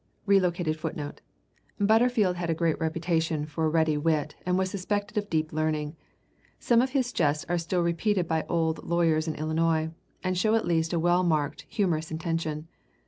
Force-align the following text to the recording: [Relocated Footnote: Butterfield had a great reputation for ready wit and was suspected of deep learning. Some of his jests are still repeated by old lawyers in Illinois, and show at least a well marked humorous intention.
[Relocated 0.25 0.79
Footnote: 0.79 1.21
Butterfield 1.79 2.35
had 2.35 2.49
a 2.49 2.55
great 2.55 2.79
reputation 2.79 3.45
for 3.45 3.69
ready 3.69 3.97
wit 3.99 4.35
and 4.47 4.57
was 4.57 4.71
suspected 4.71 5.15
of 5.15 5.29
deep 5.29 5.53
learning. 5.53 5.95
Some 6.57 6.81
of 6.81 6.89
his 6.89 7.13
jests 7.13 7.45
are 7.47 7.59
still 7.59 7.81
repeated 7.83 8.27
by 8.27 8.43
old 8.49 8.83
lawyers 8.83 9.27
in 9.27 9.35
Illinois, 9.35 9.91
and 10.23 10.35
show 10.35 10.55
at 10.55 10.65
least 10.65 10.91
a 10.91 10.99
well 10.99 11.21
marked 11.21 11.67
humorous 11.69 12.09
intention. 12.09 12.67